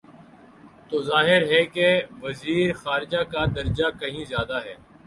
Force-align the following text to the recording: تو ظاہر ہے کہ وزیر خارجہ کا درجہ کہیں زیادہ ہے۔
تو 0.89 1.01
ظاہر 1.01 1.41
ہے 1.51 1.61
کہ 1.65 1.87
وزیر 2.21 2.73
خارجہ 2.73 3.23
کا 3.31 3.45
درجہ 3.55 3.89
کہیں 3.99 4.23
زیادہ 4.25 4.57
ہے۔ 4.65 4.75